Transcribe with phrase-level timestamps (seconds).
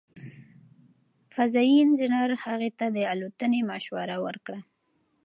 [1.35, 4.59] فضايي انجنیر هغې ته د الوتنې مشوره ورکړه.